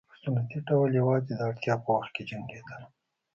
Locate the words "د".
1.35-1.41